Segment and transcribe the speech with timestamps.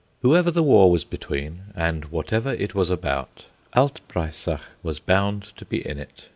[0.23, 5.63] Whoever the war was between, and whatever it was about, Alt Breisach was bound to
[5.63, 6.25] be in it.